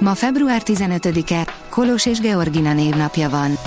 [0.00, 3.58] Ma február 15-e, Kolos és Georgina névnapja van.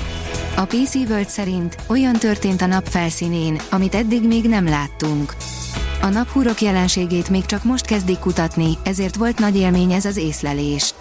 [0.55, 5.35] A PC World szerint olyan történt a nap felszínén, amit eddig még nem láttunk.
[6.01, 10.93] A naphúrok jelenségét még csak most kezdik kutatni, ezért volt nagy élmény ez az észlelés.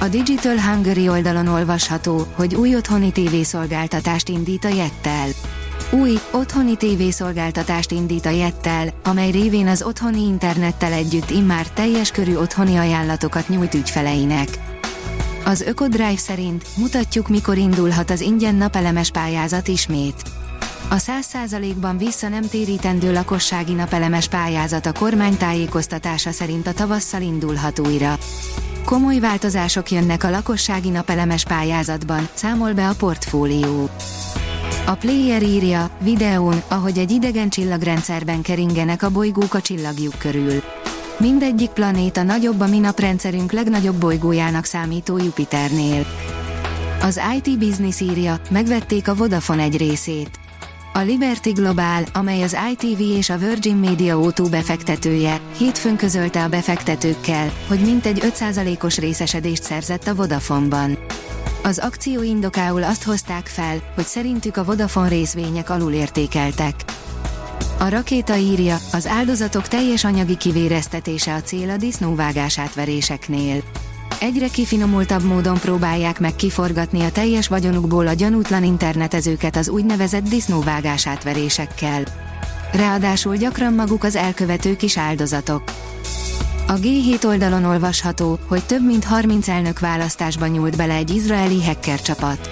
[0.00, 5.28] A Digital Hungary oldalon olvasható, hogy új otthoni tévészolgáltatást indít a Jettel.
[5.90, 12.36] Új, otthoni tévészolgáltatást indít a Jettel, amely révén az otthoni internettel együtt immár teljes körű
[12.36, 14.48] otthoni ajánlatokat nyújt ügyfeleinek.
[15.44, 20.22] Az Ökodrive szerint mutatjuk mikor indulhat az ingyen napelemes pályázat ismét.
[20.88, 27.78] A 100%-ban vissza nem térítendő lakossági napelemes pályázat a kormány tájékoztatása szerint a tavasszal indulhat
[27.78, 28.18] újra.
[28.84, 33.90] Komoly változások jönnek a lakossági napelemes pályázatban, számol be a portfólió.
[34.86, 40.62] A player írja, videón, ahogy egy idegen csillagrendszerben keringenek a bolygók a csillagjuk körül.
[41.18, 46.06] Mindegyik planéta nagyobb a mi naprendszerünk legnagyobb bolygójának számító Jupiternél.
[47.02, 50.30] Az IT Business írja, megvették a Vodafone egy részét.
[50.92, 56.48] A Liberty Global, amely az ITV és a Virgin Media O2 befektetője, hétfőn közölte a
[56.48, 60.98] befektetőkkel, hogy mintegy 5%-os részesedést szerzett a Vodafone-ban.
[61.66, 66.74] Az akció indokául azt hozták fel, hogy szerintük a Vodafone részvények alulértékeltek.
[67.78, 73.62] A rakéta írja, az áldozatok teljes anyagi kivéreztetése a cél a disznóvágás átveréseknél.
[74.20, 81.06] Egyre kifinomultabb módon próbálják meg kiforgatni a teljes vagyonukból a gyanútlan internetezőket az úgynevezett disznóvágás
[81.06, 82.02] átverésekkel.
[82.72, 85.62] Ráadásul gyakran maguk az elkövetők is áldozatok.
[86.66, 92.00] A G7 oldalon olvasható, hogy több mint 30 elnök választásban nyúlt bele egy izraeli hacker
[92.00, 92.50] csapat.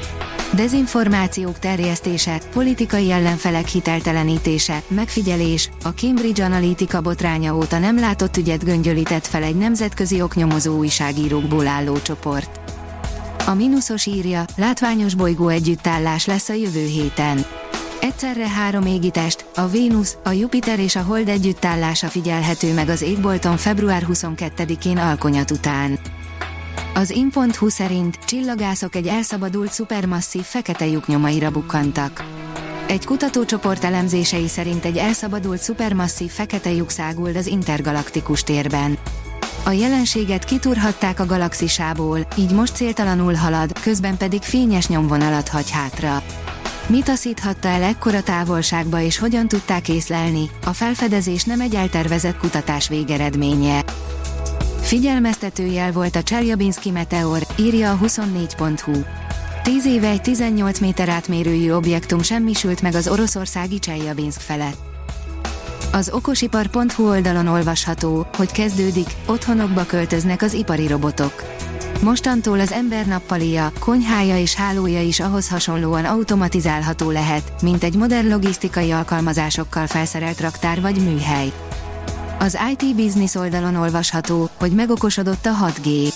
[0.54, 9.26] Dezinformációk terjesztése, politikai ellenfelek hiteltelenítése, megfigyelés, a Cambridge Analytica botránya óta nem látott ügyet göngyölített
[9.26, 12.60] fel egy nemzetközi oknyomozó újságírókból álló csoport.
[13.46, 17.44] A mínuszos írja, látványos bolygó együttállás lesz a jövő héten.
[18.02, 23.56] Egyszerre három égitest, a Vénusz, a Jupiter és a Hold együttállása figyelhető meg az égbolton
[23.56, 25.98] február 22-én alkonyat után.
[26.94, 32.24] Az in.hu szerint csillagászok egy elszabadult szupermasszív fekete lyuk nyomaira bukkantak.
[32.86, 38.98] Egy kutatócsoport elemzései szerint egy elszabadult szupermasszív fekete lyuk száguld az intergalaktikus térben.
[39.64, 46.22] A jelenséget kiturhatták a galaxisából, így most céltalanul halad, közben pedig fényes nyomvonalat hagy hátra.
[46.92, 52.88] Mit taszíthatta el ekkora távolságba és hogyan tudták észlelni, a felfedezés nem egy eltervezett kutatás
[52.88, 53.84] végeredménye.
[54.80, 58.92] Figyelmeztetőjel volt a Cseljabinszki meteor, írja a 24.hu.
[59.62, 64.78] Tíz éve egy 18 méter átmérőjű objektum semmisült meg az oroszországi Cseljabinszk felett.
[65.92, 71.61] Az okosipar.hu oldalon olvasható, hogy kezdődik, otthonokba költöznek az ipari robotok.
[72.02, 78.28] Mostantól az ember nappalia, konyhája és hálója is ahhoz hasonlóan automatizálható lehet, mint egy modern
[78.28, 81.52] logisztikai alkalmazásokkal felszerelt raktár vagy műhely.
[82.38, 86.12] Az IT Business oldalon olvasható, hogy megokosodott a 6G.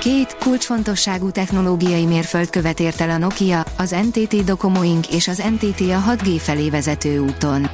[0.00, 5.08] Két kulcsfontosságú technológiai mérföldkövet ért el a Nokia, az NTT Docomo Inc.
[5.10, 7.68] és az NTT a 6G felé vezető úton.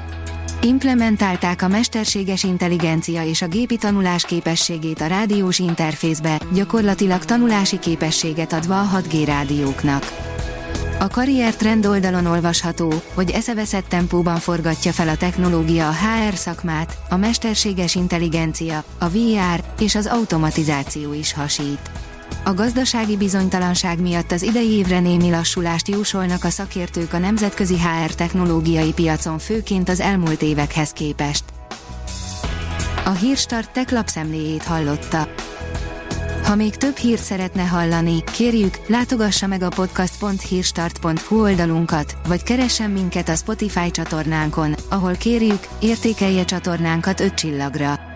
[0.62, 8.52] Implementálták a mesterséges intelligencia és a gépi tanulás képességét a rádiós interfészbe, gyakorlatilag tanulási képességet
[8.52, 10.24] adva a 6G rádióknak.
[10.98, 16.98] A karrier trend oldalon olvasható, hogy eszeveszett tempóban forgatja fel a technológia a HR szakmát,
[17.10, 21.90] a mesterséges intelligencia, a VR és az automatizáció is hasít.
[22.44, 28.14] A gazdasági bizonytalanság miatt az idei évre némi lassulást jósolnak a szakértők a nemzetközi HR
[28.14, 31.44] technológiai piacon főként az elmúlt évekhez képest.
[33.04, 35.28] A Hírstart tech lapszemléjét hallotta.
[36.44, 43.28] Ha még több hírt szeretne hallani, kérjük, látogassa meg a podcast.hírstart.hu oldalunkat, vagy keressen minket
[43.28, 48.15] a Spotify csatornánkon, ahol kérjük, értékelje csatornánkat 5 csillagra.